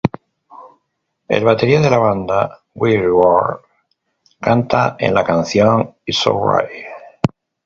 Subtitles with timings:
[1.27, 3.59] El batería de la banda, Bill Ward
[4.39, 6.87] canta en la canción ""It's Alright"".